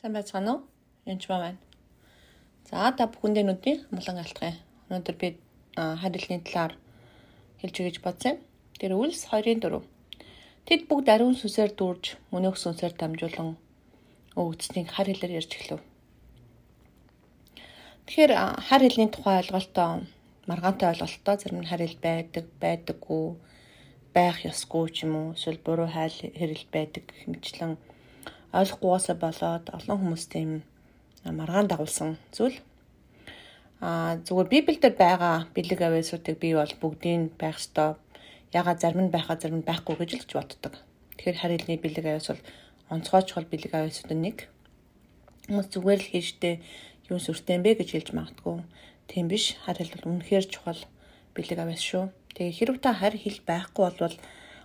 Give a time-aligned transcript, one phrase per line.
[0.00, 0.60] Сайн байцгаана уу?
[1.04, 1.60] Янч байна.
[2.64, 4.56] За та бүхэндээ нүдний амглан алтгая.
[4.88, 5.28] Өнөөдөр би
[5.76, 6.72] харилцны талаар
[7.60, 8.40] хэлж өгч бодсон.
[8.80, 9.60] Тэр үлс 2-4.
[10.64, 13.60] Тэд бүгд ариун сүсээр дүүрж, мөнөөх сүнсээр дамжуулан
[14.40, 15.84] өвгцнийг хар хэлээр ярьж эхлэв.
[18.08, 20.08] Тэгэхээр хар хэлний тухай ойлголтоо
[20.48, 23.36] маргаантай ойлголтоо зарим нь хар хэл байдаг, байдаггүй,
[24.16, 27.76] байх ёсгүй ч юм уу, эсвэл буруу хайл хэрэл байдаг гэх мэтлэн
[28.50, 30.54] ойлгохгүйгээсээ болоод олон хүмүүстэй юм
[31.24, 32.58] маргаан дагуулсан зүйл.
[33.80, 37.94] Аа зүгээр Библиэлд байгаа бэлэг авиасуудыг би бол бүгдийг байх ёстой.
[38.52, 40.74] Ягаад зарим нь байхаа зарим нь байхгүй гэж л ч боддог.
[41.16, 42.42] Тэгэхээр харилны бэлэг авиас бол
[42.90, 44.36] онцгой чухал бэлэг авиасууд нэг.
[45.46, 46.54] Хүмүүс зүгээр л хийжтэй
[47.08, 48.66] юу сүртэй юм бэ гэж хэлж магадгүй.
[49.06, 49.54] Тийм биш.
[49.64, 50.80] Харил бол үнэхээр чухал
[51.38, 52.04] бэлэг авиас шүү.
[52.34, 54.16] Тэгээ хэрв та харь хэл байхгүй болвол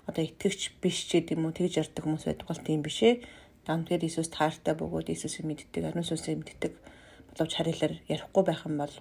[0.09, 3.25] одоо итгэвч биш ч гэдэм үү тэгж ярьдаг хүмүүс байдаг бол тийм биш ээ
[3.65, 6.73] Дамтгэр Иесус таартай бөгөөд Иесусыг мэддэг, ариун сүнсийг мэддэг
[7.33, 8.95] боловч харилаар ярихгүй байх юм бол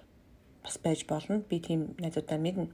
[0.63, 1.45] бас байж болно.
[1.49, 2.67] Би тийм найзуудаа мэднэ.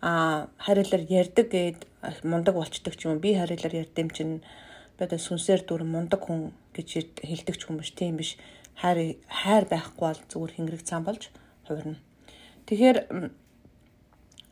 [0.00, 1.80] А харилаар ярьдаг гэд
[2.24, 4.40] мундаг болчдөг ч юм би харилаар ярьдэм чинь
[4.98, 8.36] одоо сүнсээр дүр мундаг хүн гэж хэлдэг ч юм биш тийм биш.
[8.74, 11.30] Хайр хайр байхгүй бол зүгээр хэнгэрэг цаан болж
[11.68, 12.00] хувирна.
[12.66, 12.98] Тэгэхээр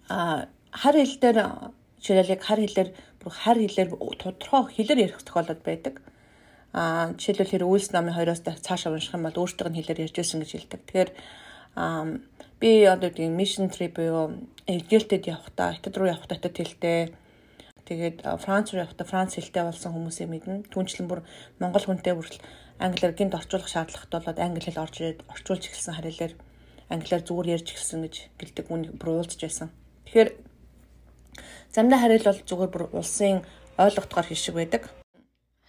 [0.08, 1.38] а хар хил дээр
[1.98, 5.94] жишээлбэл яг хар хилээр бүр хар хилээр тодорхой хилээр ярих тохиолдол байдаг
[6.72, 10.40] Аа жишээлбэл тэр үйлс намын хоёроос цаашаа унших юм бол өөртөө нь хэлээр ярьж байсан
[10.40, 10.80] гэж хэлдэг.
[10.88, 11.10] Тэгэхээр
[12.60, 17.12] би одоо тийм mission trip буюу ээлжтэй явахдаа хятад руу явахдаа хятад хэлтэй
[17.84, 20.72] тэгээд Франц руу явахдаа Франц хэлтэй болсон хүмүүсээ мэднэ.
[20.72, 21.20] Түүнчлэн бүр
[21.60, 22.40] монгол хүнтэй бүртэл
[22.80, 26.32] англиар гинт орчуулах шаардлагатай болоод англи хэл орж ирээд орчуулж эхэлсэн харилаар
[26.88, 29.68] англиар зүгээр ярьж эхэлсэн гэж гэлдэг үн бруулж байсан.
[30.08, 30.30] Тэгэхээр
[31.68, 33.44] замдаа харил бол зүгээр бүр улсын
[33.76, 34.88] ойлгохтойгоор хишиг байдаг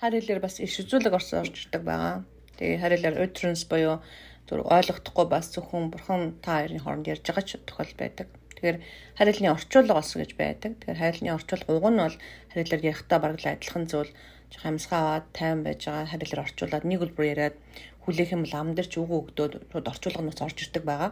[0.03, 2.27] хар хэлээр бас иш үзүүлэг орсон орж ирдэг байгаа.
[2.59, 4.03] Тэгээ хар хэлээр utterance буюу
[4.51, 8.27] зүр ойлгохдохгүй бас зөвхөн бурхан та хоёрын хооронд ярьж байгаа ч тохиол байдаг.
[8.51, 8.77] Тэгэхээр
[9.15, 10.71] харилцааны орчуулга болсон гэж байдаг.
[10.83, 12.17] Тэгэхээр харилцааны орчуулга уг нь бол
[12.51, 14.11] харилцаар ярихдаа бараг л адилхан зүйл
[14.51, 17.55] жоох амьсгаа аваад тайван байж байгаа харилцаар орчуулад нэг үлбэр яриад
[18.03, 21.11] хүлээх юм бол ам дээр ч үгөө өгдөөд шууд орчуулга нь орж ирдэг байгаа.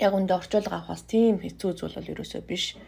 [0.00, 2.80] Яг үндэ орчуулга авахаас тийм хэцүү зүйл бол ерөөсөө биш.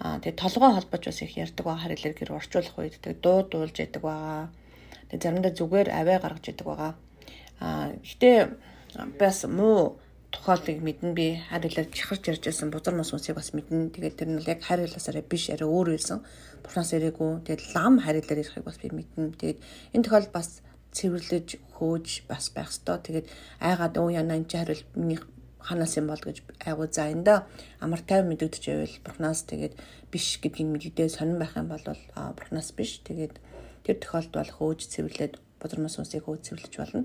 [0.00, 3.76] Аа тэгээ толгой холбож бас их ярьдаг байгаа харилэр гэр орчуулах үед тэгээ дуу дуулж
[3.76, 4.48] яадаг байгаа.
[5.12, 6.92] Тэгээ заримдаа зүгээр аваа гаргаж яадаг байгаа.
[7.60, 8.38] Аа гэтээ
[9.20, 10.00] бас муу
[10.32, 13.92] тухайлыг мэднэ би харилаар чахарч ярьж байсан бузар мос хүмүүсийг бас мэднэ.
[13.92, 16.24] Тэгээд тэр нь яг харилаасаараа биш арай өөр байсан.
[16.64, 17.44] Бурханаас ирээгүй.
[17.44, 19.36] Тэгээд лам харилаар ярихыг бас би мэднэ.
[19.36, 19.58] Тэгээд
[19.92, 20.62] энэ тохиолдолд бас
[20.96, 22.98] цэвэрлэж хөөж бас байх ёстой.
[23.04, 23.26] Тэгээд
[23.60, 25.20] айгаад өө яна энэ харил миний
[25.60, 27.44] ханаас юм бол гэж айгуу за энэ
[27.84, 29.74] амар тайван мэдэгдэж байвал бурхнаас тэгээд
[30.12, 31.84] биш гэдгийг мэддээ сонирн байх юм бол
[32.36, 33.34] бурхнаас биш тэгээд
[33.84, 37.04] тэр тохиолдолд бол хөөж цэвэрлээд бодромос усыг хөөж цэвэрлэж болно.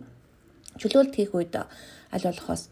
[0.80, 2.72] Чөлөөлт хийх үед аль болохоос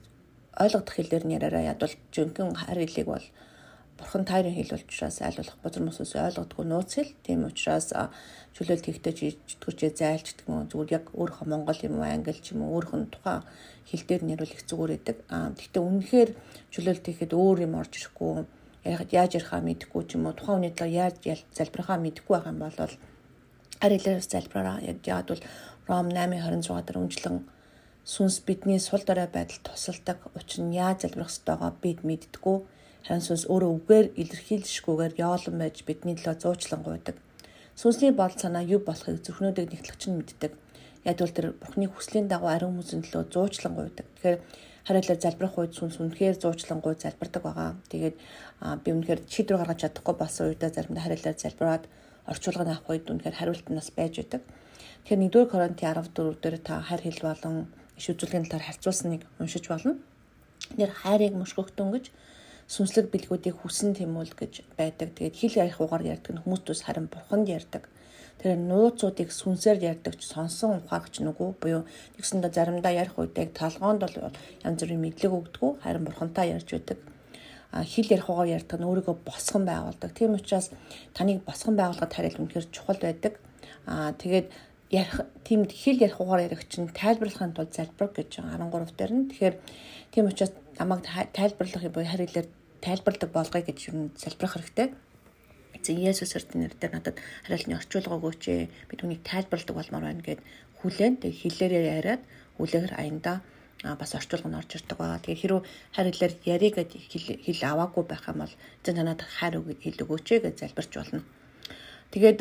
[0.59, 3.25] ойлгох хэлээр нь яриараа ядвал жинхэнэ харилыг бол
[3.97, 7.13] бурхан тайрын хэл учраас болох бузар мөсөөс ойлгодгүй нууц хэл.
[7.25, 7.93] Тийм учраас
[8.55, 9.13] чөлөөлт хийхдээ
[9.49, 13.11] чидгүрчээ зайлч гэдэг юм зүгээр яг өөрийнхөө монгол юм уу англи ч юм уу нь
[13.13, 13.45] тухайн
[13.89, 15.01] хэл дээр нэрвэл их зүгээр.
[15.29, 16.29] Аа гэхдээ үнэхээр
[16.73, 18.45] чөлөөлт хийхэд өөр юм орж ирэхгүй
[18.83, 22.79] яаж ярихаа мэдэхгүй ч юм уу тухайн хүний талаар яаж залбирахаа мэдэхгүй байх юм бол
[22.81, 22.95] арь
[23.95, 25.43] хэлээрээс залбираа яад бол
[25.87, 27.37] Ром 8:26 дээр үнчлэн
[28.07, 30.17] сүнс бидний сул дорой байдалд тусалдаг.
[30.35, 32.57] Учир нь яаж залбирах ёстойгоо бид мэддэггүй
[33.03, 37.19] Харин сүнс өөрөө үгээр илэрхийлшгүйгээр яолон байж бидний төлөө зуучлан гуйдаг.
[37.75, 40.51] Сүнсний бодол санаа юу болохыг зүрхнүүдийг нэгтлэгч нь мэддэг.
[41.03, 44.07] Яг бол тэр Бурхны хүслийн дагуу ариун хүмүүсийн төлөө зуучлан гуйдаг.
[44.07, 44.39] Тэгэхээр
[44.87, 47.75] хариулаар залбирах үед сүнс үнэхээр зуучлан гуй залбирдаг байгаа.
[47.91, 48.15] Тэгээд
[48.83, 51.83] би үнэхээр шийдвэр гаргаж чадахгүй болсон үедээ заримдаа хариулаар залбираад
[52.31, 54.41] орчуулгыг авах үед үнэхээр хариулт нь бас байж байдаг.
[55.03, 57.67] Тэгэхээр 1-р Коринтын 14 дээр та хайр хэл болон
[57.99, 59.99] иш үзүүлгийн талаар харьцуулсныг уншиж болно.
[60.79, 62.05] Тэр хайрыг мушгөхтөн гэж
[62.73, 65.09] сүнслэг бэлгүүдийг хүсэн тэмүүл гэж байдаг.
[65.13, 67.85] Тэгээд хэл ярих угаар ярьдаг нь хүмүүс тус харин бурханд ярьдаг.
[68.41, 71.85] Тэр нууцуудыг сүнсээр ярьдаг ч сонсон ухаарч нүгүү буюу
[72.17, 74.15] тэгсэндээ заримдаа ярих үедээ талгоонд бол
[74.65, 76.97] янз бүрийн мэдлэг өгдөг харин бурхантай ярьж байдаг
[77.81, 80.13] хэл ярих угаар ярьдаг нь өөрийгөө босгон байгуулдаг.
[80.13, 80.69] Тийм учраас
[81.17, 83.41] таныг босгон байгуулахад харил үнэхээр чухал байдаг.
[83.89, 84.47] Аа тэгээд
[84.93, 89.29] ярих тийм хэл ярих угаар ярих чинь тайлбарлахын тулд залбир гэж 13 дээр нь.
[89.29, 89.55] Тэгэхээр
[90.13, 91.01] тийм учраас намайг
[91.33, 92.45] тайлбарлах буюу харилаар
[92.83, 94.87] тайлбарладаг болгоё гэж юм залбирах хэрэгтэй.
[95.73, 98.69] Эцэг Есүс эрдэнэ нэр дээр надад хариултны орчуулга өгөөч ээ.
[98.91, 100.39] Би түүнийг тайлбарладаг болмоор байна гэд
[100.83, 102.21] хүлээн тэг хэлээрээ яриад
[102.59, 103.33] үлээгэр аянда
[103.83, 105.19] а бас орчуулга нь орж ирдэг байгаа.
[105.23, 105.61] Тэгээ хэрүү
[105.95, 106.91] харилаар яри гэд
[107.43, 108.53] хэл аваагүй байх юм бол
[108.83, 111.23] зэн танад хайр хэл өгөөч ээ гэж залбирч болно.
[112.13, 112.39] Тэгээд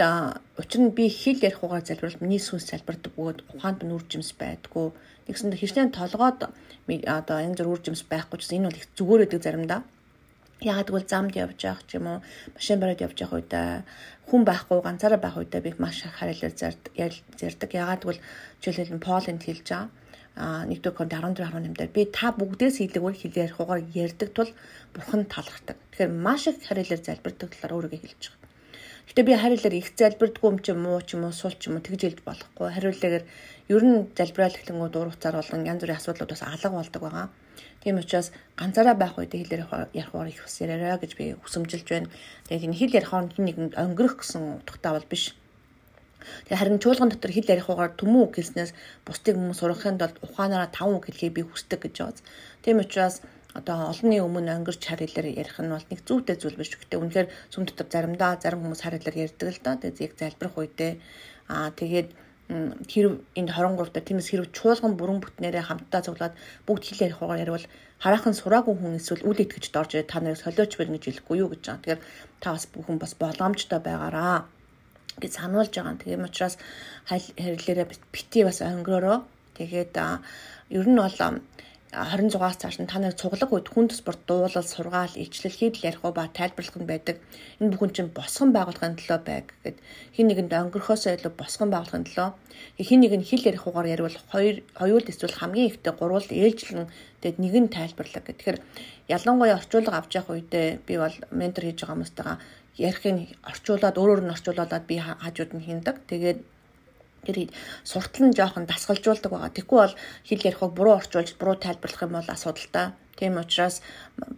[0.61, 4.93] учир нь би хэл ярих угаар залбирал миний сүнс залбирдаг бөгөөд ухаанд нь үржимс байдгүй.
[5.27, 6.41] Тэгсэндээ хэршнээ толгойд
[7.09, 9.81] одоо янз бүр үржимс байхгүй ч энэ бол их зүгээр байдаг заримдаа.
[10.63, 12.19] Ягаад гэвэл замд явж явах ч юм уу
[12.55, 13.83] машин бариад явж явах үедээ
[14.31, 17.71] хүн байхгүй ганцаараа байх үедээ би маш их харилаар зардаг.
[17.75, 18.25] Ягаад гэвэл
[18.63, 19.91] жишээлбэл Полинд хэлж байгаа
[20.35, 24.51] а 1-р Коринт 14-18 дээр би та бүгдээс илүүгээр хэлээр хугаар ярьдаг тул
[24.95, 25.77] бурхан талархдаг.
[25.93, 28.43] Тэгэхээр маш их харилаар залбирдаг талаар өөрийгөө хэлж байгаа.
[29.13, 31.85] Гэтэ би харилаар их залбирдгүй юм чи муу ч юм уу сул ч юм уу
[31.85, 32.69] тэгж хэлж болохгүй.
[32.73, 33.25] Хариулаагаар
[33.69, 37.29] ер нь залбираал хэлэнгүүд урууцаар болгон янз бүрийн асуудлууд бас алга болдог байгаа.
[37.83, 42.13] Тийм учраас ганцаараа байх үед хэлээр ярихаар их ус яриараа гэж би хүсэмжилж байна.
[42.47, 45.35] Тэгээд энэ хэл ярих хооронд нэгэнд өнгөрөх гэсэн утгатай бол биш.
[46.47, 48.71] Тэгээ харин чуулган дотор хэл ярих угаар төмөн үг хэлснээс
[49.03, 52.23] бусдыг хүмүүс сурахын тулд ухаанаараа таван үг хэлхийг би хүсдэг гэж байна.
[52.63, 53.27] Тийм учраас
[53.59, 56.73] одоо олонний өмнө өнгөрч хар хэлээр ярих нь бол нэг зүйтэй зүйл биш.
[56.73, 59.77] Гэхдээ үнэхээр сүм дотор заримдаа зарим хүмүүс хар хэлээр ярьдаг л да.
[59.77, 60.93] Тэгээд яг залбирах үедээ
[61.53, 62.09] аа тэгээд
[62.49, 66.35] хэрв энд 23 дээр тиймээс хэрв чуулган бүрэн бүтнээрээ хамтдаа цуглаад
[66.67, 67.67] бүгд хэл ярих хугаар ярил
[68.03, 71.49] хараахан сураагүй хүн эсвэл үл итгэж дорж ирээд та нарыг солиоч байна гэж хэлэхгүй юу
[71.55, 71.81] гэж байгаа.
[71.81, 72.01] Тэгэхээр
[72.43, 74.37] та бас бүхэн бас боломжтой байгаараа
[75.23, 76.03] гэж сануулж байгаа.
[76.03, 76.59] Тийм учраас
[77.09, 79.19] харилцаараа бити бас өнгөрөөрөө
[79.57, 79.95] тэгээд
[80.77, 81.19] ер нь бол
[81.93, 86.01] 26-аас цааш нь та нар цуглаг үед хүн төс спорт дуулал, сургаал, илчлэл хийдэл ярих
[86.01, 87.21] ба тайлбарлах нь байдаг.
[87.61, 89.77] Энэ бүхэн чинь босгон байгуулахын төлөө байг гэд
[90.17, 92.29] хин нэгэнд өнгөрөхөөсөө илүү босгон байгуулахын төлөө
[92.81, 96.89] хин нэг нь хэл ярих угаар ярил хоёр хоёул эсвэл хамгийн ихтэй гурвал ээлжлэн
[97.21, 98.37] тэгэд нэг нь тайлбарлаг гэх.
[98.41, 98.59] Тэгэхээр
[99.13, 102.37] ялангуяа орчуулга авч явах үедээ би бол ментор хийж байгаа хүмүүстайгаа
[102.81, 105.97] ярихыг орчуулад өөрөөр нь орчуулад би хажууд нь хиндэг.
[106.09, 106.41] Тэгээд
[107.27, 107.51] тэр
[107.87, 109.55] суртал нь жоохон дасгалжуулдаг байгаа.
[109.55, 109.95] Тэгэхгүй бол
[110.27, 112.87] хэл ярихыг буруу орчуулж буруу тайлбарлах юм бол асуудалтай.
[113.15, 113.83] Тийм учраас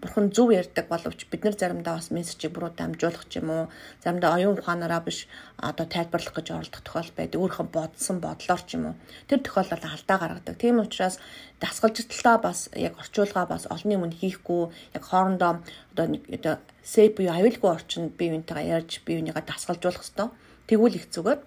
[0.03, 3.65] бурхан зөв ярьдаг боловч бид нар заримдаа бас мессежийг буруу дамжуулах ч юм уу,
[4.03, 5.25] заримдаа оюун ухаанаараа биш
[5.57, 7.41] одоо тайлбарлах гэж оролдох тохиол байдаг.
[7.41, 8.95] Өөрийнхөө бодсон бодлоор ч юм уу.
[9.31, 10.57] Тэр тохиолдолд алдаа гаргадаг.
[10.61, 11.17] Тийм учраас
[11.63, 15.63] дасгалжталтаа бас яг орчуулга бас олонний өмнө хийхгүй яг хоорондоо
[15.95, 20.29] одоо одоо сэп буюу аюулгүй орчинд бие биентэйгээ ярьж бие биенийгээ дасгалжуулах хэрэгтэй.
[20.69, 21.41] Тэгвэл их зүгээр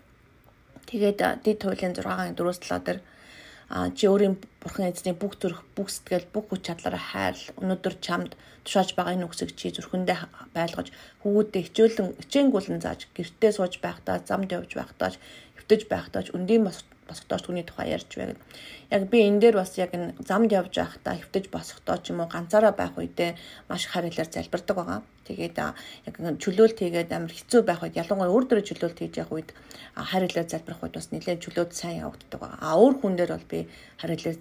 [0.87, 2.99] Тэгээд дэд туйлын 6-ын 4-7 дээр
[3.93, 7.35] чи өөрийн бурхан эзний бүх зүрх, бүх сэтгэл, бүх хүч чадлаараа хайр.
[7.59, 10.87] Өнөөдөр чамд тушааж байгаа энэ үгсийг чи зүрхэндээ байлгаж,
[11.23, 15.11] хүүгүүдэд хичээлэн, хичээнгүүлэн зааж, гэртээ сууж байхдаа, замд явж байхдаа,
[15.59, 16.63] хөвтөж байхдаа өндөйн
[17.07, 18.35] босгодооч түүний тухай ярьж байна.
[18.91, 22.29] Яг би энэ дээр бас яг энэ замд явж байхдаа хөвтөж босгодоо ч юм уу
[22.29, 23.35] ганцаараа байх үедээ
[23.71, 25.01] маш харилаар залбирдаг байгаа.
[25.27, 29.49] Тэгээд яг чөлөөлт хийгээд амар хэцүү байх үед ялангуяа өөр дөрөв чөлөөлт хийж явах үед
[29.95, 32.59] харилаар залбирах үед бас нэлээд чөлөөт сайн явагддаг байгаа.
[32.63, 33.59] А өөр хүн дээр бол би
[33.99, 34.37] харилаар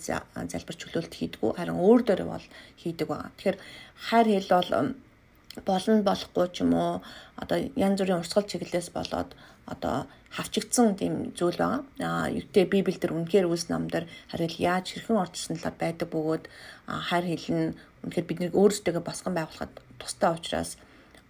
[0.46, 2.46] залбир чөлөөлт хийдгүү харин өөр дээр бол
[2.78, 3.34] хийдэг байгаа.
[3.34, 3.58] Тэгэхээр
[4.06, 4.70] хайр хэл бол
[5.64, 7.00] болно болохгүй ч юм уу
[7.41, 9.31] одоо янз бүрийн урсгал чиглэлээс болоод
[9.67, 10.06] одоо
[10.37, 11.82] хавчигдсан тийм зүйл байгаа.
[12.00, 16.44] Аа юутэй Библиэл дээр үнэхээр үс намдар харин яаж хэрхэн орчсон талаар байдаг бөгөөд
[17.08, 17.75] хайр хэлнэ
[18.05, 20.76] үнэхээр бид нэг өөрсдөө босгон байгуулахад тустай учраас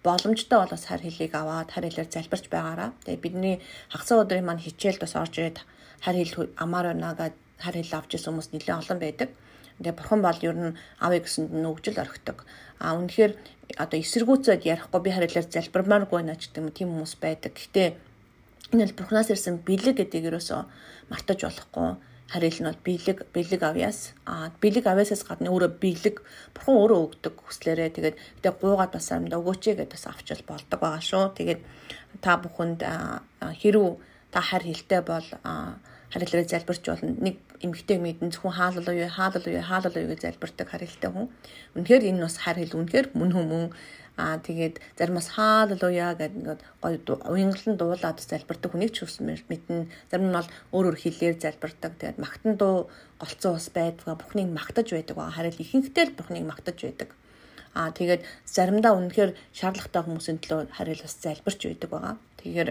[0.03, 2.91] боломжтой бол бас хайр хэлийг аваад хайр хэлээр залбирч байгаараа.
[3.07, 3.57] Тэгээ бидний
[3.95, 5.59] хагцаа өдрийн маань хичээлд бас орж ирээд
[6.05, 9.29] хайр хэл амаар байна гэдэг хайр хэл авч ирсэн хүмүүс нэлээд олон байдаг.
[9.79, 12.49] Тэгээ бурхан бол ер нь авъя гэсэнд нь өгжил орхидог.
[12.81, 13.33] А үнэхээр
[13.77, 17.53] одоо эсэргүүцээд ярихгүй би харилаар залбирмааргүй наа ч гэдэг юм тийм хүмүүс байдаг.
[17.53, 17.89] Гэхдээ
[18.73, 20.61] энэ бол бурханаас ирсэн бэлэг гэдэг ерөөсөө
[21.13, 21.89] мартаж болохгүй.
[22.27, 26.17] Харил нь бол бэлэг бэлэг авьяас а бэлэг авьяасаас гадна өөрөө бэлэг
[26.57, 31.03] бурхан өөрөө өгдөг хүслээрээ тэгээд гэтээ гуугаад бас амда өгөөч гэдээ бас авчил болдог байгаа
[31.05, 31.25] шүү.
[31.39, 31.61] Тэгээд
[32.25, 32.81] та бүхэнд
[33.61, 33.89] хэрүү
[34.35, 35.29] та хар хилтэй бол
[36.17, 37.13] харилцаараа залбирч болно.
[37.21, 41.29] Нэг эмгтэй мэдэн зөвхөн хаалал уу хаалал уу хаалал уу гэж залбирдаг харилцаатай хүн.
[41.77, 43.65] Үнэхээр энэ бас хар хэл үнэхээр мөн хүмүүн
[44.17, 49.93] Аа тэгээд заримас хаалал уяа гэдэг ингээд гоё уянгалан дуулаад залбирдаг хүнийг ч хүс мэднэ.
[50.09, 51.93] Зарим нь бол өөр өөр хэлээр залбирдаг.
[52.01, 52.89] Тэгээд магтан дуу
[53.21, 54.17] голцсон ус байдаг.
[54.17, 55.21] Бухныг магтаж байдаг.
[55.21, 57.13] Харин ихэнхдээ л бухныг магтаж байдаг.
[57.77, 62.15] Аа тэгээд заримдаа үнэхээр шаардлагатай хүмүүсийн төлөө харил бас залбирч байдаг байгаа.
[62.41, 62.69] Тэгэхээр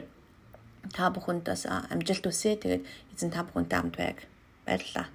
[0.94, 2.60] та бүхэнд бас амжилт хүсье.
[2.60, 2.84] Тэгээд
[3.16, 4.18] эзэн та бүхэнтэй хамт байг.
[4.66, 5.08] Баярлалаа.